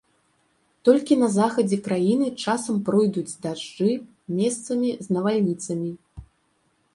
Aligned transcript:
Толькі 0.87 1.17
на 1.23 1.27
захадзе 1.33 1.77
краіны 1.87 2.29
часам 2.45 2.79
пройдуць 2.87 3.37
дажджы, 3.47 3.91
месцамі 4.39 4.89
з 5.09 5.19
навальніцамі. 5.19 5.91